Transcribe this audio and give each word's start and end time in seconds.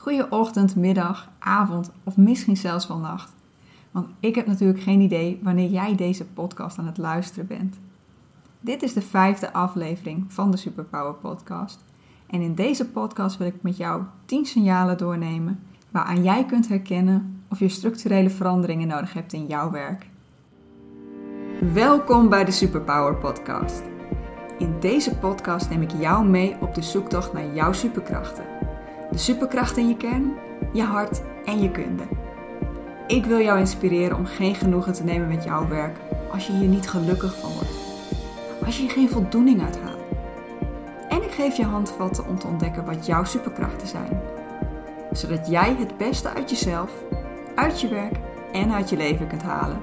Goeie 0.00 0.30
ochtend, 0.30 0.76
middag, 0.76 1.28
avond 1.38 1.90
of 2.04 2.16
misschien 2.16 2.56
zelfs 2.56 2.86
wel 2.86 2.98
nacht. 2.98 3.32
Want 3.90 4.06
ik 4.20 4.34
heb 4.34 4.46
natuurlijk 4.46 4.80
geen 4.80 5.00
idee 5.00 5.40
wanneer 5.42 5.70
jij 5.70 5.96
deze 5.96 6.24
podcast 6.26 6.78
aan 6.78 6.86
het 6.86 6.98
luisteren 6.98 7.46
bent. 7.46 7.78
Dit 8.60 8.82
is 8.82 8.92
de 8.92 9.02
vijfde 9.02 9.52
aflevering 9.52 10.32
van 10.32 10.50
de 10.50 10.56
Superpower 10.56 11.14
Podcast. 11.14 11.84
En 12.26 12.40
in 12.40 12.54
deze 12.54 12.88
podcast 12.88 13.36
wil 13.36 13.46
ik 13.46 13.62
met 13.62 13.76
jou 13.76 14.02
10 14.24 14.46
signalen 14.46 14.98
doornemen 14.98 15.60
waaraan 15.90 16.22
jij 16.22 16.44
kunt 16.44 16.68
herkennen 16.68 17.42
of 17.50 17.58
je 17.58 17.68
structurele 17.68 18.30
veranderingen 18.30 18.88
nodig 18.88 19.12
hebt 19.12 19.32
in 19.32 19.46
jouw 19.46 19.70
werk. 19.70 20.06
Welkom 21.72 22.28
bij 22.28 22.44
de 22.44 22.50
Superpower 22.50 23.16
Podcast. 23.16 23.82
In 24.58 24.80
deze 24.80 25.16
podcast 25.16 25.70
neem 25.70 25.82
ik 25.82 25.92
jou 26.00 26.26
mee 26.26 26.56
op 26.60 26.74
de 26.74 26.82
zoektocht 26.82 27.32
naar 27.32 27.54
jouw 27.54 27.72
superkrachten. 27.72 28.57
De 29.10 29.18
superkrachten 29.18 29.82
in 29.82 29.88
je 29.88 29.96
kern, 29.96 30.32
je 30.72 30.82
hart 30.82 31.22
en 31.44 31.60
je 31.60 31.70
kunde. 31.70 32.02
Ik 33.06 33.24
wil 33.24 33.40
jou 33.40 33.58
inspireren 33.58 34.16
om 34.16 34.26
geen 34.26 34.54
genoegen 34.54 34.92
te 34.92 35.04
nemen 35.04 35.28
met 35.28 35.44
jouw 35.44 35.68
werk 35.68 35.96
als 36.32 36.46
je 36.46 36.52
hier 36.52 36.68
niet 36.68 36.88
gelukkig 36.88 37.38
van 37.38 37.52
wordt. 37.52 37.76
Als 38.64 38.76
je 38.76 38.82
hier 38.82 38.90
geen 38.90 39.08
voldoening 39.08 39.62
uit 39.62 39.80
haalt. 39.80 39.98
En 41.08 41.22
ik 41.22 41.30
geef 41.30 41.56
je 41.56 41.64
handvatten 41.64 42.26
om 42.26 42.38
te 42.38 42.46
ontdekken 42.46 42.84
wat 42.84 43.06
jouw 43.06 43.24
superkrachten 43.24 43.88
zijn. 43.88 44.20
Zodat 45.12 45.48
jij 45.48 45.74
het 45.78 45.96
beste 45.96 46.28
uit 46.28 46.50
jezelf, 46.50 46.92
uit 47.54 47.80
je 47.80 47.88
werk 47.88 48.16
en 48.52 48.72
uit 48.72 48.90
je 48.90 48.96
leven 48.96 49.26
kunt 49.26 49.42
halen. 49.42 49.80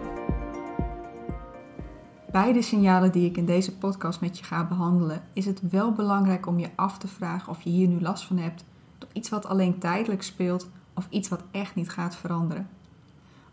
Bij 2.32 2.54
de 2.54 2.62
signalen 2.62 3.12
die 3.12 3.30
ik 3.30 3.38
in 3.38 3.46
deze 3.46 3.78
podcast 3.78 4.22
met 4.22 4.38
je 4.38 4.44
ga 4.44 4.66
behandelen, 4.66 5.22
is 5.34 5.46
het 5.46 5.70
wel 5.70 5.92
belangrijk 5.92 6.48
om 6.48 6.60
je 6.60 6.70
af 6.76 6.98
te 6.98 7.08
vragen 7.08 7.52
of 7.52 7.62
je 7.62 7.70
hier 7.70 7.88
nu 7.88 8.02
last 8.02 8.26
van 8.26 8.38
hebt 8.38 8.66
iets 9.16 9.30
wat 9.30 9.46
alleen 9.46 9.80
tijdelijk 9.80 10.24
speelt 10.24 10.70
of 10.94 11.08
iets 11.10 11.30
wat 11.30 11.44
echt 11.52 11.76
niet 11.76 11.90
gaat 11.90 12.16
veranderen. 12.16 12.68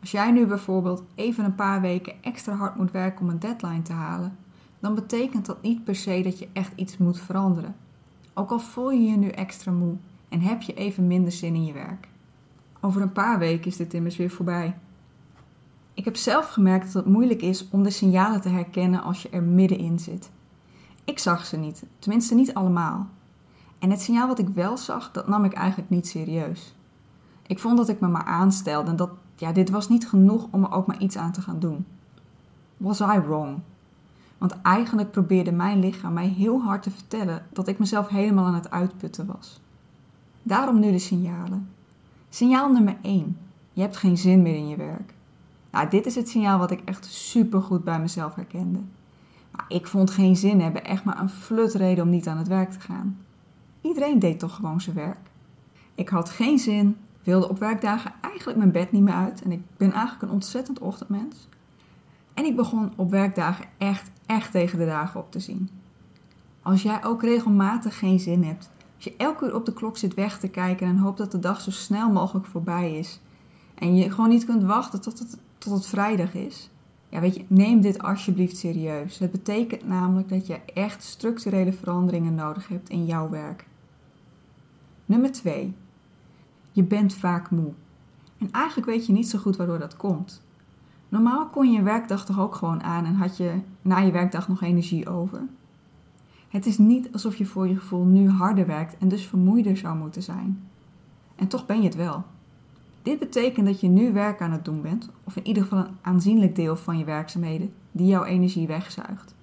Als 0.00 0.10
jij 0.10 0.30
nu 0.30 0.46
bijvoorbeeld 0.46 1.02
even 1.14 1.44
een 1.44 1.54
paar 1.54 1.80
weken 1.80 2.14
extra 2.22 2.54
hard 2.54 2.76
moet 2.76 2.90
werken 2.90 3.20
om 3.20 3.28
een 3.28 3.38
deadline 3.38 3.82
te 3.82 3.92
halen, 3.92 4.36
dan 4.80 4.94
betekent 4.94 5.46
dat 5.46 5.62
niet 5.62 5.84
per 5.84 5.96
se 5.96 6.22
dat 6.22 6.38
je 6.38 6.48
echt 6.52 6.72
iets 6.74 6.98
moet 6.98 7.20
veranderen. 7.20 7.74
Ook 8.34 8.50
al 8.50 8.58
voel 8.60 8.90
je 8.90 9.02
je 9.02 9.16
nu 9.16 9.28
extra 9.28 9.72
moe 9.72 9.94
en 10.28 10.40
heb 10.40 10.62
je 10.62 10.74
even 10.74 11.06
minder 11.06 11.32
zin 11.32 11.54
in 11.54 11.64
je 11.64 11.72
werk. 11.72 12.08
Over 12.80 13.02
een 13.02 13.12
paar 13.12 13.38
weken 13.38 13.66
is 13.66 13.76
dit 13.76 13.94
immers 13.94 14.16
weer 14.16 14.30
voorbij. 14.30 14.74
Ik 15.94 16.04
heb 16.04 16.16
zelf 16.16 16.48
gemerkt 16.48 16.92
dat 16.92 17.04
het 17.04 17.12
moeilijk 17.12 17.42
is 17.42 17.68
om 17.70 17.82
de 17.82 17.90
signalen 17.90 18.40
te 18.40 18.48
herkennen 18.48 19.02
als 19.02 19.22
je 19.22 19.28
er 19.28 19.42
middenin 19.42 19.98
zit. 19.98 20.30
Ik 21.04 21.18
zag 21.18 21.46
ze 21.46 21.56
niet, 21.56 21.82
tenminste 21.98 22.34
niet 22.34 22.54
allemaal. 22.54 23.08
En 23.82 23.90
het 23.90 24.02
signaal 24.02 24.26
wat 24.26 24.38
ik 24.38 24.48
wel 24.48 24.76
zag, 24.76 25.10
dat 25.10 25.28
nam 25.28 25.44
ik 25.44 25.52
eigenlijk 25.52 25.90
niet 25.90 26.06
serieus. 26.06 26.74
Ik 27.46 27.58
vond 27.58 27.76
dat 27.76 27.88
ik 27.88 28.00
me 28.00 28.08
maar 28.08 28.24
aanstelde 28.24 28.90
en 28.90 28.96
dat 28.96 29.10
ja, 29.36 29.52
dit 29.52 29.70
was 29.70 29.88
niet 29.88 30.08
genoeg 30.08 30.46
om 30.50 30.64
er 30.64 30.72
ook 30.72 30.86
maar 30.86 30.98
iets 30.98 31.16
aan 31.16 31.32
te 31.32 31.40
gaan 31.40 31.58
doen. 31.58 31.86
Was 32.76 33.00
I 33.00 33.18
wrong? 33.18 33.58
Want 34.38 34.60
eigenlijk 34.62 35.10
probeerde 35.10 35.52
mijn 35.52 35.78
lichaam 35.78 36.12
mij 36.12 36.26
heel 36.26 36.62
hard 36.62 36.82
te 36.82 36.90
vertellen 36.90 37.46
dat 37.52 37.68
ik 37.68 37.78
mezelf 37.78 38.08
helemaal 38.08 38.44
aan 38.44 38.54
het 38.54 38.70
uitputten 38.70 39.26
was. 39.26 39.60
Daarom 40.42 40.78
nu 40.78 40.90
de 40.90 40.98
signalen. 40.98 41.68
Signaal 42.28 42.72
nummer 42.72 42.96
1. 43.02 43.38
Je 43.72 43.80
hebt 43.80 43.96
geen 43.96 44.18
zin 44.18 44.42
meer 44.42 44.56
in 44.56 44.68
je 44.68 44.76
werk. 44.76 45.14
Nou, 45.70 45.88
dit 45.88 46.06
is 46.06 46.14
het 46.14 46.28
signaal 46.28 46.58
wat 46.58 46.70
ik 46.70 46.80
echt 46.84 47.04
super 47.04 47.62
goed 47.62 47.84
bij 47.84 48.00
mezelf 48.00 48.34
herkende. 48.34 48.80
Maar 49.50 49.64
ik 49.68 49.86
vond 49.86 50.10
geen 50.10 50.36
zin 50.36 50.60
hebben 50.60 50.84
echt 50.84 51.04
maar 51.04 51.20
een 51.20 51.28
flutreden 51.28 52.04
om 52.04 52.10
niet 52.10 52.28
aan 52.28 52.38
het 52.38 52.48
werk 52.48 52.70
te 52.70 52.80
gaan. 52.80 53.18
Iedereen 53.82 54.18
deed 54.18 54.38
toch 54.38 54.54
gewoon 54.54 54.80
zijn 54.80 54.96
werk. 54.96 55.30
Ik 55.94 56.08
had 56.08 56.30
geen 56.30 56.58
zin, 56.58 56.96
wilde 57.22 57.48
op 57.48 57.58
werkdagen 57.58 58.12
eigenlijk 58.20 58.58
mijn 58.58 58.70
bed 58.70 58.92
niet 58.92 59.02
meer 59.02 59.14
uit 59.14 59.42
en 59.42 59.52
ik 59.52 59.60
ben 59.76 59.92
eigenlijk 59.92 60.22
een 60.22 60.30
ontzettend 60.30 60.78
ochtendmens. 60.78 61.48
En 62.34 62.44
ik 62.44 62.56
begon 62.56 62.92
op 62.96 63.10
werkdagen 63.10 63.64
echt, 63.78 64.10
echt 64.26 64.52
tegen 64.52 64.78
de 64.78 64.86
dagen 64.86 65.20
op 65.20 65.32
te 65.32 65.40
zien. 65.40 65.70
Als 66.62 66.82
jij 66.82 67.04
ook 67.04 67.22
regelmatig 67.22 67.98
geen 67.98 68.20
zin 68.20 68.44
hebt, 68.44 68.70
als 68.94 69.04
je 69.04 69.14
elke 69.16 69.46
uur 69.46 69.54
op 69.54 69.66
de 69.66 69.72
klok 69.72 69.96
zit 69.96 70.14
weg 70.14 70.38
te 70.38 70.48
kijken 70.48 70.86
en 70.86 70.96
hoopt 70.96 71.18
dat 71.18 71.32
de 71.32 71.38
dag 71.38 71.60
zo 71.60 71.70
snel 71.70 72.10
mogelijk 72.10 72.46
voorbij 72.46 72.98
is, 72.98 73.20
en 73.74 73.96
je 73.96 74.10
gewoon 74.10 74.28
niet 74.28 74.44
kunt 74.44 74.62
wachten 74.62 75.00
tot 75.00 75.18
het, 75.18 75.38
tot 75.58 75.72
het 75.72 75.86
vrijdag 75.86 76.34
is, 76.34 76.70
ja, 77.08 77.20
weet 77.20 77.34
je, 77.34 77.44
neem 77.46 77.80
dit 77.80 78.02
alsjeblieft 78.02 78.56
serieus. 78.56 79.18
Het 79.18 79.30
betekent 79.30 79.88
namelijk 79.88 80.28
dat 80.28 80.46
je 80.46 80.60
echt 80.74 81.02
structurele 81.02 81.72
veranderingen 81.72 82.34
nodig 82.34 82.68
hebt 82.68 82.88
in 82.88 83.06
jouw 83.06 83.28
werk. 83.30 83.66
Nummer 85.12 85.32
2. 85.32 85.74
Je 86.70 86.82
bent 86.82 87.14
vaak 87.14 87.50
moe. 87.50 87.72
En 88.38 88.48
eigenlijk 88.50 88.86
weet 88.86 89.06
je 89.06 89.12
niet 89.12 89.28
zo 89.28 89.38
goed 89.38 89.56
waardoor 89.56 89.78
dat 89.78 89.96
komt. 89.96 90.42
Normaal 91.08 91.46
kon 91.46 91.70
je 91.70 91.76
je 91.76 91.82
werkdag 91.82 92.24
toch 92.24 92.40
ook 92.40 92.54
gewoon 92.54 92.82
aan 92.82 93.04
en 93.04 93.14
had 93.14 93.36
je 93.36 93.60
na 93.82 93.98
je 93.98 94.12
werkdag 94.12 94.48
nog 94.48 94.62
energie 94.62 95.08
over. 95.08 95.42
Het 96.48 96.66
is 96.66 96.78
niet 96.78 97.12
alsof 97.12 97.36
je 97.36 97.46
voor 97.46 97.68
je 97.68 97.76
gevoel 97.76 98.04
nu 98.04 98.28
harder 98.28 98.66
werkt 98.66 98.98
en 98.98 99.08
dus 99.08 99.26
vermoeider 99.26 99.76
zou 99.76 99.96
moeten 99.96 100.22
zijn. 100.22 100.68
En 101.36 101.48
toch 101.48 101.66
ben 101.66 101.76
je 101.76 101.84
het 101.84 101.96
wel. 101.96 102.24
Dit 103.02 103.18
betekent 103.18 103.66
dat 103.66 103.80
je 103.80 103.88
nu 103.88 104.12
werk 104.12 104.40
aan 104.40 104.52
het 104.52 104.64
doen 104.64 104.82
bent, 104.82 105.08
of 105.24 105.36
in 105.36 105.46
ieder 105.46 105.62
geval 105.62 105.78
een 105.78 105.96
aanzienlijk 106.00 106.56
deel 106.56 106.76
van 106.76 106.98
je 106.98 107.04
werkzaamheden, 107.04 107.72
die 107.90 108.06
jouw 108.06 108.24
energie 108.24 108.66
wegzuigt. 108.66 109.34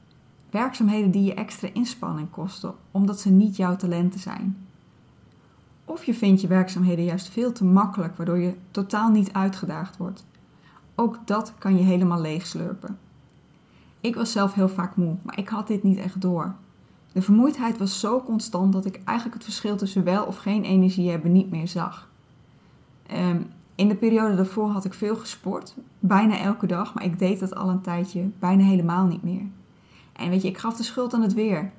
Werkzaamheden 0.49 1.11
die 1.11 1.23
je 1.23 1.33
extra 1.33 1.69
inspanning 1.73 2.29
kosten, 2.29 2.73
omdat 2.91 3.19
ze 3.19 3.29
niet 3.29 3.55
jouw 3.55 3.75
talenten 3.75 4.19
zijn. 4.19 4.68
Of 5.89 6.03
je 6.03 6.13
vindt 6.13 6.41
je 6.41 6.47
werkzaamheden 6.47 7.05
juist 7.05 7.29
veel 7.29 7.51
te 7.51 7.65
makkelijk, 7.65 8.17
waardoor 8.17 8.37
je 8.37 8.53
totaal 8.71 9.09
niet 9.09 9.33
uitgedaagd 9.33 9.97
wordt. 9.97 10.25
Ook 10.95 11.19
dat 11.25 11.53
kan 11.57 11.77
je 11.77 11.83
helemaal 11.83 12.21
leegslurpen. 12.21 12.97
Ik 14.01 14.15
was 14.15 14.31
zelf 14.31 14.53
heel 14.53 14.69
vaak 14.69 14.95
moe, 14.95 15.15
maar 15.21 15.37
ik 15.37 15.49
had 15.49 15.67
dit 15.67 15.83
niet 15.83 15.97
echt 15.97 16.21
door. 16.21 16.55
De 17.11 17.21
vermoeidheid 17.21 17.77
was 17.77 17.99
zo 17.99 18.23
constant 18.23 18.73
dat 18.73 18.85
ik 18.85 19.01
eigenlijk 19.03 19.37
het 19.37 19.45
verschil 19.45 19.77
tussen 19.77 20.03
wel 20.03 20.25
of 20.25 20.37
geen 20.37 20.63
energie 20.63 21.09
hebben 21.09 21.31
niet 21.31 21.49
meer 21.49 21.67
zag. 21.67 22.09
Um, 23.13 23.47
in 23.75 23.87
de 23.87 23.95
periode 23.95 24.35
daarvoor 24.35 24.69
had 24.69 24.85
ik 24.85 24.93
veel 24.93 25.15
gesport, 25.15 25.75
bijna 25.99 26.39
elke 26.39 26.67
dag, 26.67 26.93
maar 26.93 27.03
ik 27.03 27.19
deed 27.19 27.39
dat 27.39 27.55
al 27.55 27.69
een 27.69 27.81
tijdje 27.81 28.29
bijna 28.39 28.63
helemaal 28.63 29.05
niet 29.05 29.23
meer. 29.23 29.45
En 30.13 30.29
weet 30.29 30.41
je, 30.41 30.47
ik 30.47 30.57
gaf 30.57 30.75
de 30.75 30.83
schuld 30.83 31.13
aan 31.13 31.21
het 31.21 31.33
weer. 31.33 31.71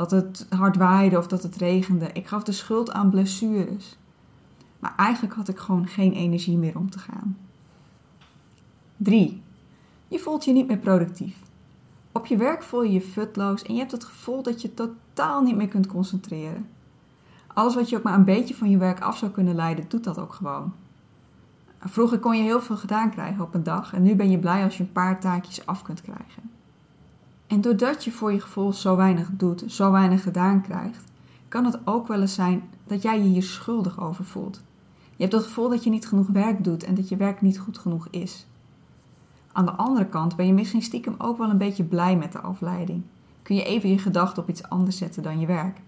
Dat 0.00 0.10
het 0.10 0.46
hard 0.48 0.76
waaide 0.76 1.18
of 1.18 1.26
dat 1.26 1.42
het 1.42 1.56
regende. 1.56 2.10
Ik 2.12 2.26
gaf 2.26 2.42
de 2.42 2.52
schuld 2.52 2.92
aan 2.92 3.10
blessures. 3.10 3.96
Maar 4.78 4.94
eigenlijk 4.96 5.34
had 5.34 5.48
ik 5.48 5.58
gewoon 5.58 5.86
geen 5.86 6.12
energie 6.12 6.56
meer 6.56 6.76
om 6.78 6.90
te 6.90 6.98
gaan. 6.98 7.36
3. 8.96 9.42
Je 10.08 10.18
voelt 10.18 10.44
je 10.44 10.52
niet 10.52 10.66
meer 10.66 10.78
productief. 10.78 11.36
Op 12.12 12.26
je 12.26 12.36
werk 12.36 12.62
voel 12.62 12.82
je 12.82 12.92
je 12.92 13.00
futloos 13.00 13.62
en 13.62 13.72
je 13.74 13.80
hebt 13.80 13.92
het 13.92 14.04
gevoel 14.04 14.42
dat 14.42 14.62
je 14.62 14.74
totaal 14.74 15.42
niet 15.42 15.56
meer 15.56 15.68
kunt 15.68 15.86
concentreren. 15.86 16.68
Alles 17.46 17.74
wat 17.74 17.88
je 17.88 17.96
ook 17.96 18.02
maar 18.02 18.14
een 18.14 18.24
beetje 18.24 18.54
van 18.54 18.70
je 18.70 18.78
werk 18.78 19.00
af 19.00 19.16
zou 19.16 19.30
kunnen 19.30 19.54
leiden, 19.54 19.84
doet 19.88 20.04
dat 20.04 20.18
ook 20.18 20.32
gewoon. 20.32 20.72
Vroeger 21.80 22.18
kon 22.18 22.36
je 22.36 22.42
heel 22.42 22.60
veel 22.60 22.76
gedaan 22.76 23.10
krijgen 23.10 23.44
op 23.44 23.54
een 23.54 23.62
dag 23.62 23.92
en 23.94 24.02
nu 24.02 24.14
ben 24.14 24.30
je 24.30 24.38
blij 24.38 24.64
als 24.64 24.76
je 24.76 24.82
een 24.82 24.92
paar 24.92 25.20
taakjes 25.20 25.66
af 25.66 25.82
kunt 25.82 26.02
krijgen. 26.02 26.59
En 27.50 27.60
doordat 27.60 28.04
je 28.04 28.12
voor 28.12 28.32
je 28.32 28.40
gevoel 28.40 28.72
zo 28.72 28.96
weinig 28.96 29.28
doet, 29.32 29.64
zo 29.66 29.90
weinig 29.90 30.22
gedaan 30.22 30.62
krijgt, 30.62 31.04
kan 31.48 31.64
het 31.64 31.78
ook 31.84 32.08
wel 32.08 32.20
eens 32.20 32.34
zijn 32.34 32.62
dat 32.86 33.02
jij 33.02 33.18
je 33.18 33.28
hier 33.28 33.42
schuldig 33.42 34.00
over 34.00 34.24
voelt. 34.24 34.62
Je 35.16 35.22
hebt 35.22 35.32
het 35.32 35.44
gevoel 35.44 35.68
dat 35.68 35.84
je 35.84 35.90
niet 35.90 36.08
genoeg 36.08 36.26
werk 36.26 36.64
doet 36.64 36.84
en 36.84 36.94
dat 36.94 37.08
je 37.08 37.16
werk 37.16 37.40
niet 37.40 37.58
goed 37.58 37.78
genoeg 37.78 38.08
is. 38.10 38.46
Aan 39.52 39.64
de 39.64 39.72
andere 39.72 40.06
kant 40.06 40.36
ben 40.36 40.46
je 40.46 40.52
misschien 40.52 40.82
stiekem 40.82 41.14
ook 41.18 41.38
wel 41.38 41.50
een 41.50 41.58
beetje 41.58 41.84
blij 41.84 42.16
met 42.16 42.32
de 42.32 42.40
afleiding. 42.40 43.02
Kun 43.42 43.56
je 43.56 43.64
even 43.64 43.90
je 43.90 43.98
gedachten 43.98 44.42
op 44.42 44.48
iets 44.48 44.68
anders 44.68 44.96
zetten 44.96 45.22
dan 45.22 45.40
je 45.40 45.46
werk. 45.46 45.80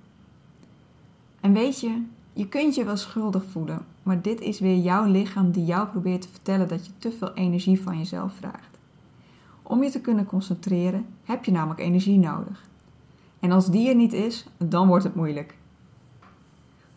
En 1.41 1.53
weet 1.53 1.81
je, 1.81 2.03
je 2.33 2.49
kunt 2.49 2.75
je 2.75 2.85
wel 2.85 2.97
schuldig 2.97 3.45
voelen, 3.45 3.87
maar 4.03 4.23
dit 4.23 4.41
is 4.41 4.61
weer 4.61 4.79
jouw 4.79 5.05
lichaam 5.05 5.51
die 5.51 5.65
jou 5.65 5.89
probeert 5.89 6.23
te 6.23 6.29
vertellen 6.29 6.69
dat 6.69 6.87
je 6.87 6.93
te 6.99 7.13
veel 7.13 7.35
energie 7.35 7.81
van 7.83 7.99
jezelf 7.99 8.35
vraagt. 8.35 8.72
Om 9.63 9.83
je 9.83 9.91
te 9.91 10.01
kunnen 10.01 10.27
concentreren 10.27 11.07
heb 11.25 11.45
je 11.45 11.53
namelijk 11.53 11.81
energie 11.81 12.19
nodig. 12.19 12.69
En 13.41 13.53
als 13.53 13.71
die 13.71 13.89
er 13.89 13.95
niet 13.95 14.13
is, 14.13 14.47
dan 14.57 14.87
wordt 14.89 15.05
het 15.05 15.15
moeilijk. 15.15 15.57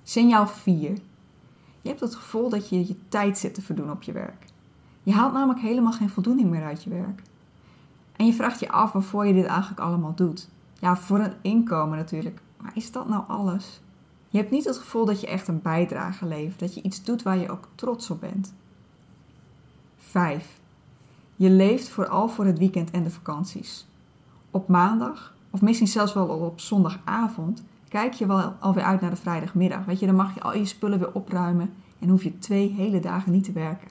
Signaal 0.03 0.47
4. 0.47 0.97
Je 1.81 1.89
hebt 1.89 1.99
het 1.99 2.15
gevoel 2.15 2.49
dat 2.49 2.69
je 2.69 2.87
je 2.87 2.95
tijd 3.09 3.37
zit 3.37 3.53
te 3.53 3.61
verdoen 3.61 3.91
op 3.91 4.01
je 4.01 4.11
werk. 4.11 4.45
Je 5.03 5.13
haalt 5.13 5.33
namelijk 5.33 5.59
helemaal 5.59 5.91
geen 5.91 6.09
voldoening 6.09 6.49
meer 6.49 6.63
uit 6.63 6.83
je 6.83 6.89
werk. 6.89 7.21
En 8.15 8.25
je 8.25 8.33
vraagt 8.33 8.59
je 8.59 8.69
af 8.69 8.91
waarvoor 8.91 9.25
je 9.25 9.33
dit 9.33 9.45
eigenlijk 9.45 9.79
allemaal 9.79 10.15
doet. 10.15 10.49
Ja, 10.79 10.97
voor 10.97 11.19
een 11.19 11.33
inkomen 11.41 11.97
natuurlijk. 11.97 12.39
Maar 12.57 12.71
is 12.75 12.91
dat 12.91 13.09
nou 13.09 13.23
alles? 13.27 13.81
Je 14.29 14.37
hebt 14.37 14.51
niet 14.51 14.65
het 14.65 14.77
gevoel 14.77 15.05
dat 15.05 15.21
je 15.21 15.27
echt 15.27 15.47
een 15.47 15.61
bijdrage 15.61 16.25
levert, 16.25 16.59
dat 16.59 16.73
je 16.73 16.81
iets 16.81 17.03
doet 17.03 17.23
waar 17.23 17.37
je 17.37 17.49
ook 17.49 17.67
trots 17.75 18.09
op 18.09 18.19
bent. 18.19 18.53
5. 19.97 20.59
Je 21.35 21.49
leeft 21.49 21.89
vooral 21.89 22.27
voor 22.27 22.45
het 22.45 22.57
weekend 22.57 22.91
en 22.91 23.03
de 23.03 23.09
vakanties. 23.09 23.87
Op 24.51 24.67
maandag, 24.67 25.33
of 25.49 25.61
misschien 25.61 25.87
zelfs 25.87 26.13
wel 26.13 26.27
op 26.27 26.59
zondagavond, 26.59 27.63
kijk 27.87 28.13
je 28.13 28.25
wel 28.25 28.53
alweer 28.59 28.83
uit 28.83 29.01
naar 29.01 29.09
de 29.09 29.15
vrijdagmiddag. 29.15 29.85
Weet 29.85 29.99
je, 29.99 30.05
dan 30.05 30.15
mag 30.15 30.33
je 30.33 30.41
al 30.41 30.55
je 30.55 30.65
spullen 30.65 30.99
weer 30.99 31.13
opruimen 31.13 31.73
en 31.99 32.09
hoef 32.09 32.23
je 32.23 32.37
twee 32.37 32.69
hele 32.69 32.99
dagen 32.99 33.31
niet 33.31 33.43
te 33.43 33.51
werken. 33.51 33.87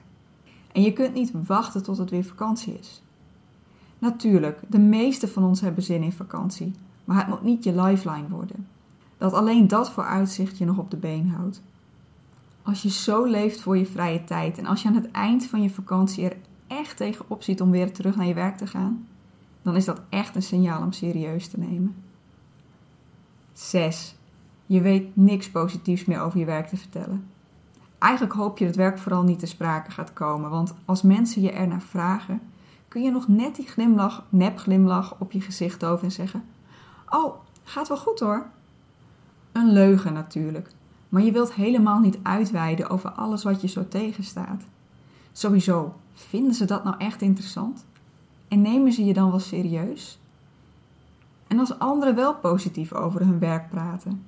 En 0.73 0.83
je 0.83 0.93
kunt 0.93 1.15
niet 1.15 1.33
wachten 1.47 1.83
tot 1.83 1.99
het 1.99 2.11
weer 2.11 2.25
vakantie 2.25 2.79
is. 2.79 3.03
Natuurlijk, 3.99 4.61
de 4.69 4.79
meeste 4.79 5.29
van 5.29 5.45
ons 5.45 5.61
hebben 5.61 5.83
zin 5.83 6.03
in 6.03 6.13
vakantie, 6.13 6.73
maar 7.05 7.17
het 7.17 7.29
moet 7.29 7.43
niet 7.43 7.65
je 7.65 7.83
lifeline 7.83 8.29
worden. 8.29 8.67
Dat 9.19 9.33
alleen 9.33 9.69
dat 9.69 9.91
vooruitzicht 9.91 10.59
je 10.59 10.65
nog 10.65 10.79
op 10.79 10.91
de 10.91 10.97
been 10.97 11.29
houdt. 11.29 11.63
Als 12.63 12.83
je 12.83 12.91
zo 12.91 13.25
leeft 13.25 13.61
voor 13.61 13.77
je 13.79 13.87
vrije 13.87 14.25
tijd 14.25 14.59
en 14.59 14.67
als 14.67 14.83
je 14.83 14.89
aan 14.89 14.95
het 14.95 15.11
eind 15.11 15.47
van 15.47 15.63
je 15.63 15.71
vakantie 15.71 16.25
er 16.25 16.37
echt 16.67 16.97
tegenop 16.97 17.43
ziet 17.43 17.61
om 17.61 17.71
weer 17.71 17.93
terug 17.93 18.17
naar 18.17 18.27
je 18.27 18.35
werk 18.35 18.57
te 18.57 18.67
gaan, 18.67 19.09
dan 19.63 19.77
is 19.77 19.85
dat 19.85 20.01
echt 20.09 20.35
een 20.35 20.43
signaal 20.43 20.83
om 20.83 20.93
serieus 20.93 21.49
te 21.49 21.59
nemen. 21.59 21.95
6. 23.53 24.17
Je 24.67 24.81
weet 24.81 25.17
niks 25.17 25.51
positiefs 25.51 26.05
meer 26.05 26.21
over 26.21 26.39
je 26.39 26.45
werk 26.45 26.67
te 26.67 26.77
vertellen. 26.77 27.29
Eigenlijk 27.99 28.35
hoop 28.35 28.59
je 28.59 28.67
dat 28.67 28.77
werk 28.77 28.99
vooral 28.99 29.23
niet 29.23 29.39
te 29.39 29.47
sprake 29.47 29.91
gaat 29.91 30.13
komen, 30.13 30.51
want 30.51 30.75
als 30.85 31.03
mensen 31.03 31.43
je 31.43 31.51
ernaar 31.51 31.83
vragen, 31.83 32.41
kun 32.89 33.03
je 33.03 33.11
nog 33.11 33.29
net 33.29 33.57
die 33.57 33.67
glimlach, 33.67 34.25
nep 34.29 34.59
glimlach 34.59 35.15
op 35.19 35.33
je 35.33 35.41
gezicht 35.41 35.85
over 35.85 36.05
en 36.05 36.13
zeggen: 36.13 36.45
Oh, 37.09 37.35
gaat 37.63 37.89
wel 37.89 37.97
goed 37.97 38.21
hoor. 38.21 38.47
Een 39.53 39.73
leugen 39.73 40.13
natuurlijk, 40.13 40.69
maar 41.09 41.23
je 41.23 41.33
wilt 41.33 41.53
helemaal 41.53 42.01
niet 42.01 42.19
uitweiden 42.23 42.91
over 42.91 43.11
alles 43.11 43.45
wat 43.45 43.61
je 43.61 43.69
zo 43.69 43.89
tegenstaat. 43.89 44.63
Sowieso, 45.33 45.95
vinden 46.15 46.55
ze 46.55 46.65
dat 46.65 46.85
nou 46.85 46.97
echt 46.99 47.23
interessant? 47.23 47.85
En 48.49 48.63
nemen 48.63 48.93
ze 48.93 49.05
je 49.05 49.13
dan 49.13 49.31
wel 49.31 49.41
serieus? 49.41 50.19
En 51.47 51.59
als 51.59 51.79
anderen 51.79 52.15
wel 52.15 52.35
positief 52.35 52.93
over 52.93 53.21
hun 53.21 53.39
werk 53.39 53.71
praten, 53.71 54.25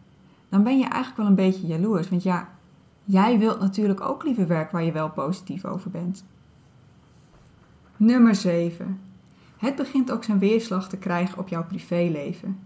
dan 0.49 0.63
ben 0.63 0.79
je 0.79 0.85
eigenlijk 0.85 1.17
wel 1.17 1.27
een 1.27 1.35
beetje 1.35 1.67
jaloers. 1.67 2.09
Want 2.09 2.23
ja, 2.23 2.49
jij 3.05 3.39
wilt 3.39 3.61
natuurlijk 3.61 4.01
ook 4.01 4.25
liever 4.25 4.47
werk 4.47 4.71
waar 4.71 4.85
je 4.85 4.93
wel 4.93 5.11
positief 5.11 5.65
over 5.65 5.91
bent. 5.91 6.25
Nummer 7.97 8.35
7. 8.35 9.01
Het 9.57 9.77
begint 9.77 10.11
ook 10.11 10.25
zijn 10.25 10.39
weerslag 10.39 10.89
te 10.89 10.97
krijgen 10.97 11.39
op 11.39 11.49
jouw 11.49 11.65
privéleven. 11.65 12.59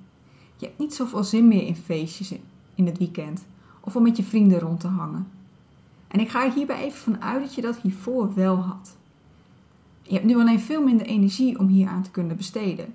Je 0.56 0.66
hebt 0.66 0.78
niet 0.78 0.94
zoveel 0.94 1.24
zin 1.24 1.48
meer 1.48 1.66
in 1.66 1.76
feestjes 1.76 2.34
in 2.74 2.86
het 2.86 2.98
weekend 2.98 3.44
of 3.80 3.96
om 3.96 4.02
met 4.02 4.16
je 4.16 4.22
vrienden 4.22 4.58
rond 4.58 4.80
te 4.80 4.88
hangen. 4.88 5.28
En 6.08 6.20
ik 6.20 6.28
ga 6.28 6.44
er 6.44 6.52
hierbij 6.52 6.82
even 6.82 6.98
van 6.98 7.22
uit 7.22 7.42
dat 7.42 7.54
je 7.54 7.62
dat 7.62 7.76
hiervoor 7.76 8.34
wel 8.34 8.56
had. 8.56 8.96
Je 10.10 10.16
hebt 10.16 10.28
nu 10.28 10.38
alleen 10.38 10.60
veel 10.60 10.82
minder 10.82 11.06
energie 11.06 11.58
om 11.58 11.66
hier 11.66 11.88
aan 11.88 12.02
te 12.02 12.10
kunnen 12.10 12.36
besteden. 12.36 12.94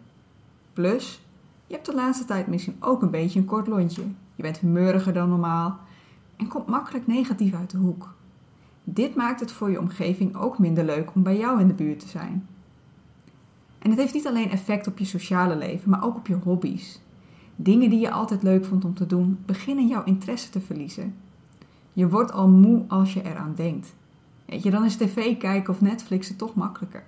Plus, 0.74 1.22
je 1.68 1.74
hebt 1.74 1.86
de 1.86 1.94
laatste 1.94 2.26
tijd 2.26 2.48
misschien 2.48 2.76
ook 2.80 3.02
een 3.02 3.12
beetje 3.12 3.40
een 3.40 3.46
kort 3.46 3.68
lontje. 3.68 4.04
Je 4.36 4.42
bent 4.42 4.58
humeuriger 4.58 5.14
dan 5.14 5.30
normaal 5.30 5.80
en 6.36 6.48
komt 6.48 6.68
makkelijk 6.68 7.08
negatief 7.08 7.54
uit 7.54 7.70
de 7.70 7.78
hoek. 7.78 8.14
Dit 8.84 9.16
maakt 9.16 9.40
het 9.40 9.52
voor 9.52 9.72
je 9.72 9.80
omgeving 9.80 10.36
ook 10.36 10.60
minder 10.60 10.86
leuk 10.86 11.16
om 11.16 11.24
bij 11.24 11.38
jou 11.38 11.60
in 11.60 11.68
de 11.68 11.74
buurt 11.74 12.00
te 12.00 12.08
zijn. 12.08 12.48
En 13.80 13.90
het 13.90 14.00
heeft 14.00 14.14
niet 14.14 14.28
alleen 14.28 14.50
effect 14.50 14.88
op 14.88 14.98
je 14.98 15.06
sociale 15.06 15.56
leven, 15.56 15.90
maar 15.90 16.04
ook 16.04 16.16
op 16.16 16.28
je 16.28 16.36
hobby's. 16.44 17.02
Dingen 17.56 17.90
die 17.90 18.00
je 18.00 18.12
altijd 18.12 18.44
leuk 18.44 18.66
vond 18.66 18.86
om 18.86 18.94
te 18.94 19.06
doen, 19.06 19.40
beginnen 19.46 19.88
jouw 19.88 20.04
interesse 20.04 20.50
te 20.50 20.62
verliezen. 20.62 21.16
Je 21.94 22.10
wordt 22.10 22.32
al 22.32 22.48
moe 22.48 22.84
als 22.88 23.14
je 23.14 23.24
eraan 23.24 23.54
denkt. 23.56 23.96
Weet 24.45 24.63
je, 24.63 24.71
dan 24.71 24.86
is 24.86 24.95
tv 24.95 25.38
kijken 25.38 25.74
of 25.74 25.81
Netflixen 25.81 26.36
toch 26.36 26.56
makkelijker. 26.56 27.03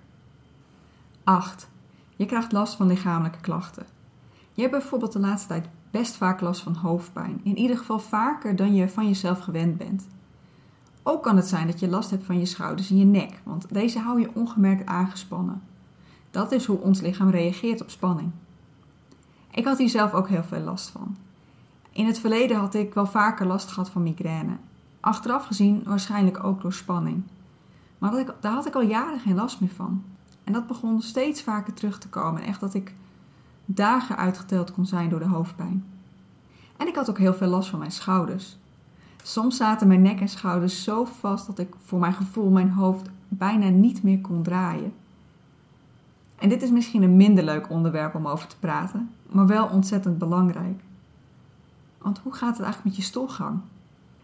8. 1.24 1.70
Je 2.16 2.26
krijgt 2.26 2.52
last 2.52 2.76
van 2.76 2.88
lichamelijke 2.88 3.40
klachten. 3.40 3.86
Je 4.54 4.62
hebt 4.62 4.74
bijvoorbeeld 4.74 5.12
de 5.12 5.20
laatste 5.20 5.48
tijd 5.48 5.70
best 5.92 6.16
vaak 6.16 6.42
last 6.42 6.62
van 6.62 6.74
hoofdpijn. 6.74 7.40
In 7.44 7.58
ieder 7.58 7.78
geval 7.78 8.00
vaker 8.00 8.56
dan 8.56 8.76
je 8.76 8.90
van 8.90 9.08
jezelf 9.08 9.40
gewend 9.40 9.78
bent. 9.78 10.08
Ook 11.04 11.24
kan 11.24 11.36
het 11.36 11.48
zijn 11.48 11.68
dat 11.68 11.80
je 11.80 11.88
last 11.88 12.10
hebt 12.10 12.26
van 12.26 12.40
je 12.40 12.46
schouders 12.46 12.90
en 12.90 12.98
je 12.98 13.06
nek, 13.06 13.42
want 13.44 13.74
deze 13.74 14.00
hou 14.00 14.20
je 14.20 14.30
ongemerkt 14.34 14.86
aangespannen. 14.86 15.62
Dat 16.32 16.52
is 16.52 16.66
hoe 16.66 16.80
ons 16.80 17.02
lichaam 17.02 17.30
reageert 17.30 17.82
op 17.82 17.90
spanning. 17.90 18.32
Ik 19.52 19.66
had 19.66 19.78
hier 19.78 19.90
zelf 19.90 20.14
ook 20.14 20.28
heel 20.28 20.44
veel 20.44 20.60
last 20.60 20.90
van. 20.90 21.18
In 21.92 22.06
het 22.06 22.20
verleden 22.20 22.58
had 22.58 22.74
ik 22.74 22.94
wel 22.94 23.06
vaker 23.06 23.46
last 23.46 23.70
gehad 23.72 23.90
van 23.90 24.04
migraine. 24.04 24.58
Achteraf 25.08 25.46
gezien 25.46 25.84
waarschijnlijk 25.86 26.44
ook 26.44 26.62
door 26.62 26.74
spanning. 26.74 27.24
Maar 27.98 28.26
daar 28.40 28.52
had 28.52 28.66
ik 28.66 28.76
al 28.76 28.82
jaren 28.82 29.20
geen 29.20 29.36
last 29.36 29.60
meer 29.60 29.70
van. 29.70 30.04
En 30.44 30.54
dat 30.54 30.68
begon 30.68 31.02
steeds 31.02 31.42
vaker 31.42 31.74
terug 31.74 32.00
te 32.00 32.10
komen. 32.10 32.42
Echt 32.42 32.60
dat 32.60 32.74
ik 32.74 32.94
dagen 33.66 34.18
uitgeteld 34.18 34.72
kon 34.72 34.86
zijn 34.86 35.10
door 35.10 35.20
de 35.20 35.26
hoofdpijn. 35.26 35.86
En 36.78 36.88
ik 36.88 36.96
had 36.96 37.10
ook 37.10 37.18
heel 37.18 37.34
veel 37.34 37.48
last 37.48 37.70
van 37.70 37.80
mijn 37.80 37.92
schouders. 37.92 38.58
Soms 39.24 39.58
zaten 39.58 39.88
mijn 39.88 40.02
nek 40.02 40.20
en 40.20 40.30
schouders 40.30 40.84
zo 40.84 41.06
vast 41.06 41.48
dat 41.48 41.60
ik 41.60 41.74
voor 41.86 42.00
mijn 42.00 42.14
gevoel 42.14 42.50
mijn 42.50 42.72
hoofd 42.72 43.10
bijna 43.28 43.68
niet 43.70 44.04
meer 44.04 44.22
kon 44.22 44.44
draaien. 44.44 44.94
En 46.36 46.50
dit 46.50 46.62
is 46.62 46.72
misschien 46.72 47.04
een 47.04 47.18
minder 47.18 47.44
leuk 47.44 47.70
onderwerp 47.70 48.16
om 48.16 48.28
over 48.28 48.48
te 48.48 48.58
praten, 48.60 49.10
maar 49.30 49.48
wel 49.48 49.68
ontzettend 49.68 50.18
belangrijk. 50.18 50.82
Want 51.98 52.20
hoe 52.20 52.34
gaat 52.34 52.58
het 52.58 52.66
eigenlijk 52.66 52.84
met 52.84 52.96
je 52.96 53.10
stolgang? 53.10 53.60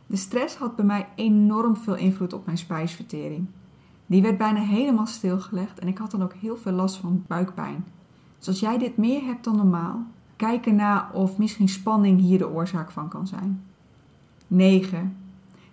De 0.08 0.16
stress 0.16 0.56
had 0.56 0.76
bij 0.76 0.86
mij 0.86 1.08
enorm 1.16 1.76
veel 1.78 1.96
invloed 1.96 2.34
op 2.34 2.46
mijn 2.46 2.58
spijsvertering. 2.58 3.48
Die 4.06 4.22
werd 4.22 4.38
bijna 4.38 4.60
helemaal 4.60 5.06
stilgelegd 5.06 5.80
en 5.80 5.88
ik 5.88 5.98
had 5.98 6.12
dan 6.12 6.24
ook 6.24 6.34
heel 6.34 6.58
veel 6.58 6.72
last 6.72 6.96
van 6.96 7.24
buikpijn. 7.28 7.86
Dus 8.38 8.48
als 8.48 8.60
jij 8.60 8.78
dit 8.78 8.98
meer 8.98 9.24
hebt 9.24 9.44
dan 9.44 9.56
normaal, 9.56 10.06
kijk 10.36 10.66
erna 10.66 11.10
of 11.14 11.38
misschien 11.38 11.70
spanning 11.70 12.20
hier 12.20 12.38
de 12.38 12.50
oorzaak 12.50 12.92
van 12.92 13.10
kan 13.10 13.28
zijn. 13.28 13.64
9. 14.48 15.18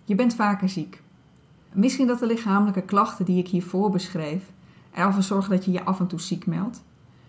Je 0.05 0.15
bent 0.15 0.35
vaker 0.35 0.69
ziek. 0.69 1.03
Misschien 1.73 2.07
dat 2.07 2.19
de 2.19 2.27
lichamelijke 2.27 2.83
klachten 2.83 3.25
die 3.25 3.39
ik 3.39 3.49
hiervoor 3.49 3.91
beschreef 3.91 4.51
ervoor 4.91 5.23
zorgen 5.23 5.51
dat 5.51 5.65
je 5.65 5.71
je 5.71 5.85
af 5.85 6.01
en 6.01 6.07
toe 6.07 6.21
ziek 6.21 6.47
meldt. 6.47 6.83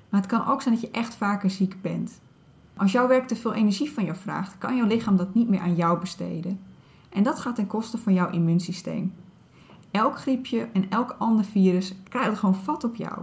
Maar 0.10 0.22
het 0.22 0.30
kan 0.30 0.48
ook 0.48 0.62
zijn 0.62 0.74
dat 0.74 0.84
je 0.84 0.92
echt 0.92 1.16
vaker 1.16 1.50
ziek 1.50 1.82
bent. 1.82 2.20
Als 2.78 2.92
jouw 2.92 3.08
werk 3.08 3.28
te 3.28 3.36
veel 3.36 3.54
energie 3.54 3.92
van 3.92 4.06
jou 4.06 4.18
vraagt, 4.18 4.58
kan 4.58 4.76
jouw 4.76 4.88
lichaam 4.88 5.18
dat 5.18 5.34
niet 5.34 5.50
meer 5.50 5.60
aan 5.60 5.76
jou 5.76 6.00
besteden. 6.00 6.60
En 7.14 7.24
dat 7.24 7.40
gaat 7.40 7.56
ten 7.56 7.68
koste 7.68 7.98
van 7.98 8.14
jouw 8.14 8.30
immuunsysteem. 8.30 9.14
Elk 9.92 10.18
griepje 10.18 10.68
en 10.74 10.90
elk 10.90 11.16
ander 11.18 11.46
virus 11.46 11.96
krijgt 12.10 12.40
gewoon 12.40 12.56
vat 12.56 12.84
op 12.84 12.96
jou. 12.96 13.18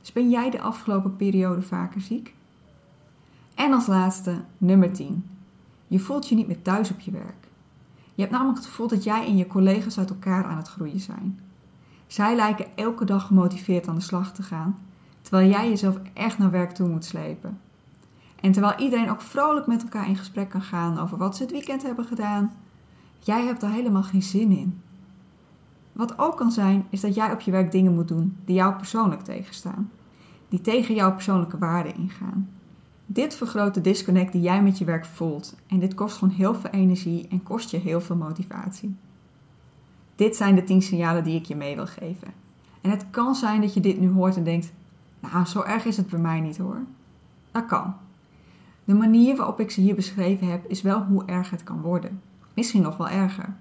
Dus 0.00 0.12
ben 0.12 0.30
jij 0.30 0.50
de 0.50 0.60
afgelopen 0.60 1.16
periode 1.16 1.62
vaker 1.62 2.00
ziek? 2.00 2.34
En 3.54 3.72
als 3.72 3.86
laatste, 3.86 4.40
nummer 4.58 4.92
10. 4.92 5.24
Je 5.86 5.98
voelt 5.98 6.28
je 6.28 6.34
niet 6.34 6.46
meer 6.46 6.62
thuis 6.62 6.90
op 6.90 7.00
je 7.00 7.10
werk. 7.10 7.48
Je 8.14 8.20
hebt 8.22 8.30
namelijk 8.30 8.58
het 8.58 8.66
gevoel 8.66 8.88
dat 8.88 9.04
jij 9.04 9.26
en 9.26 9.36
je 9.36 9.46
collega's 9.46 9.98
uit 9.98 10.10
elkaar 10.10 10.44
aan 10.44 10.56
het 10.56 10.68
groeien 10.68 11.00
zijn. 11.00 11.40
Zij 12.06 12.34
lijken 12.36 12.76
elke 12.76 13.04
dag 13.04 13.26
gemotiveerd 13.26 13.88
aan 13.88 13.94
de 13.94 14.00
slag 14.00 14.32
te 14.32 14.42
gaan, 14.42 14.78
terwijl 15.22 15.50
jij 15.50 15.68
jezelf 15.68 15.98
echt 16.12 16.38
naar 16.38 16.50
werk 16.50 16.70
toe 16.70 16.88
moet 16.88 17.04
slepen. 17.04 17.60
En 18.40 18.52
terwijl 18.52 18.78
iedereen 18.78 19.10
ook 19.10 19.20
vrolijk 19.20 19.66
met 19.66 19.82
elkaar 19.82 20.08
in 20.08 20.16
gesprek 20.16 20.48
kan 20.48 20.62
gaan 20.62 20.98
over 20.98 21.16
wat 21.16 21.36
ze 21.36 21.42
het 21.42 21.52
weekend 21.52 21.82
hebben 21.82 22.04
gedaan, 22.04 22.52
jij 23.20 23.44
hebt 23.44 23.62
er 23.62 23.70
helemaal 23.70 24.02
geen 24.02 24.22
zin 24.22 24.50
in. 24.50 24.80
Wat 25.92 26.18
ook 26.18 26.36
kan 26.36 26.52
zijn, 26.52 26.86
is 26.90 27.00
dat 27.00 27.14
jij 27.14 27.32
op 27.32 27.40
je 27.40 27.50
werk 27.50 27.72
dingen 27.72 27.94
moet 27.94 28.08
doen 28.08 28.36
die 28.44 28.54
jou 28.54 28.74
persoonlijk 28.74 29.20
tegenstaan, 29.20 29.90
die 30.48 30.60
tegen 30.60 30.94
jouw 30.94 31.12
persoonlijke 31.12 31.58
waarden 31.58 31.96
ingaan. 31.96 32.48
Dit 33.06 33.34
vergroot 33.34 33.74
de 33.74 33.80
disconnect 33.80 34.32
die 34.32 34.40
jij 34.40 34.62
met 34.62 34.78
je 34.78 34.84
werk 34.84 35.04
voelt 35.04 35.56
en 35.66 35.78
dit 35.78 35.94
kost 35.94 36.16
gewoon 36.16 36.34
heel 36.34 36.54
veel 36.54 36.70
energie 36.70 37.28
en 37.28 37.42
kost 37.42 37.70
je 37.70 37.76
heel 37.76 38.00
veel 38.00 38.16
motivatie. 38.16 38.94
Dit 40.14 40.36
zijn 40.36 40.54
de 40.54 40.64
10 40.64 40.82
signalen 40.82 41.24
die 41.24 41.38
ik 41.38 41.44
je 41.44 41.56
mee 41.56 41.74
wil 41.74 41.86
geven. 41.86 42.28
En 42.80 42.90
het 42.90 43.06
kan 43.10 43.34
zijn 43.34 43.60
dat 43.60 43.74
je 43.74 43.80
dit 43.80 44.00
nu 44.00 44.10
hoort 44.10 44.36
en 44.36 44.44
denkt: 44.44 44.72
Nou, 45.20 45.46
zo 45.46 45.62
erg 45.62 45.84
is 45.84 45.96
het 45.96 46.08
bij 46.08 46.20
mij 46.20 46.40
niet 46.40 46.58
hoor. 46.58 46.80
Dat 47.50 47.66
kan. 47.66 47.94
De 48.84 48.94
manier 48.94 49.36
waarop 49.36 49.60
ik 49.60 49.70
ze 49.70 49.80
hier 49.80 49.94
beschreven 49.94 50.50
heb, 50.50 50.64
is 50.66 50.82
wel 50.82 51.02
hoe 51.02 51.24
erg 51.24 51.50
het 51.50 51.64
kan 51.64 51.80
worden. 51.80 52.20
Misschien 52.54 52.82
nog 52.82 52.96
wel 52.96 53.08
erger. 53.08 53.54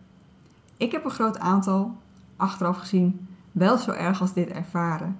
Ik 0.78 0.92
heb 0.92 1.06
een 1.06 1.12
groot 1.12 1.40
aantal, 1.40 1.98
achteraf 2.36 2.78
gezien, 2.78 3.28
wel 3.52 3.78
zo 3.78 3.92
erg 3.92 4.22
als 4.22 4.34
dit 4.34 4.50
ervaren. 4.50 5.18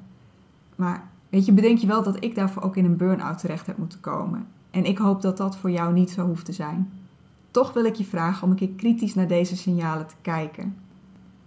Maar 0.76 1.10
weet 1.30 1.46
je, 1.46 1.52
bedenk 1.52 1.78
je 1.78 1.88
wel 1.88 2.04
dat 2.04 2.24
ik 2.24 2.36
daarvoor 2.36 2.64
ook 2.64 2.76
in 2.76 2.86
een 2.86 2.98
burn-out 2.98 3.40
terecht 3.40 3.66
heb 3.66 3.78
moeten 3.78 4.00
komen. 4.00 4.48
En 4.72 4.86
ik 4.86 4.98
hoop 4.98 5.22
dat 5.22 5.38
dat 5.38 5.58
voor 5.58 5.72
jou 5.72 5.94
niet 5.94 6.10
zo 6.10 6.26
hoeft 6.26 6.46
te 6.46 6.54
zijn. 6.54 6.92
Toch 7.52 7.74
wil 7.74 7.86
ik 7.86 7.96
je 7.96 8.06
vragen 8.06 8.44
om 8.44 8.50
een 8.50 8.56
keer 8.56 8.70
kritisch 8.76 9.14
naar 9.14 9.28
deze 9.28 9.58
signalen 9.58 10.08
te 10.08 10.16
kijken. 10.22 10.78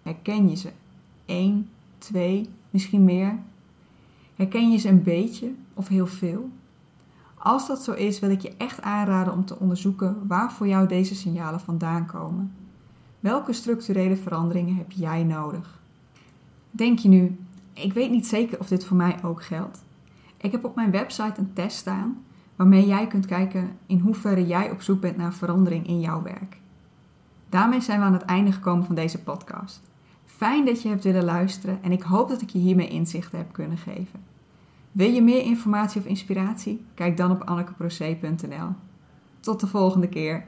Herken 0.03 0.49
je 0.49 0.57
ze? 0.57 0.71
1, 1.25 1.69
2, 1.99 2.49
misschien 2.71 3.05
meer? 3.05 3.39
Herken 4.37 4.71
je 4.71 4.79
ze 4.79 4.89
een 4.89 5.03
beetje 5.03 5.53
of 5.75 5.89
heel 5.89 6.07
veel? 6.07 6.51
Als 7.45 7.67
dat 7.67 7.83
zo 7.83 7.93
is, 7.93 8.21
wil 8.21 8.31
ik 8.31 8.41
je 8.41 8.55
echt 8.57 8.83
aanraden 8.83 9.33
om 9.33 9.45
te 9.45 9.59
onderzoeken 9.59 10.27
waar 10.27 10.53
voor 10.53 10.69
jou 10.69 10.89
deze 10.89 11.15
signalen 11.15 11.61
vandaan 11.61 12.07
komen. 12.07 12.53
Welke 13.21 13.53
structurele 13.53 14.17
veranderingen 14.17 14.77
heb 14.77 14.93
jij 14.93 15.23
nodig? 15.23 15.81
Denk 16.71 16.99
je 16.99 17.09
nu, 17.09 17.39
ik 17.73 17.93
weet 17.93 18.11
niet 18.11 18.27
zeker 18.27 18.59
of 18.59 18.69
dit 18.69 18.85
voor 18.85 18.97
mij 18.97 19.17
ook 19.25 19.43
geldt. 19.43 19.85
Ik 20.37 20.53
heb 20.53 20.65
op 20.65 20.75
mijn 20.75 20.91
website 20.91 21.41
een 21.41 21.53
test 21.53 21.77
staan 21.77 22.25
waarmee 22.57 22.87
jij 22.87 23.07
kunt 23.07 23.27
kijken 23.27 23.71
in 23.87 23.99
hoeverre 23.99 24.47
jij 24.47 24.71
op 24.71 24.83
zoek 24.83 25.01
bent 25.01 25.17
naar 25.17 25.35
verandering 25.35 25.87
in 25.87 26.01
jouw 26.01 26.23
werk. 26.23 26.61
Daarmee 27.49 27.81
zijn 27.81 27.99
we 27.99 28.05
aan 28.05 28.13
het 28.13 28.23
einde 28.23 28.53
gekomen 28.53 28.85
van 28.85 28.95
deze 28.95 29.23
podcast. 29.23 29.81
Fijn 30.25 30.65
dat 30.65 30.83
je 30.83 30.89
hebt 30.89 31.05
willen 31.05 31.25
luisteren 31.25 31.79
en 31.83 31.93
ik 31.93 32.03
hoop 32.03 32.29
dat 32.29 32.43
ik 32.43 32.51
je 32.51 32.59
hiermee 32.59 32.89
inzichten 32.89 33.39
heb 33.39 33.53
kunnen 33.53 33.79
geven. 33.79 34.32
Wil 34.93 35.11
je 35.11 35.23
meer 35.23 35.43
informatie 35.43 36.01
of 36.01 36.07
inspiratie? 36.07 36.85
Kijk 36.95 37.17
dan 37.17 37.31
op 37.31 37.43
annekeproce.nl. 37.43 38.69
Tot 39.41 39.61
de 39.61 39.67
volgende 39.67 40.09
keer. 40.09 40.45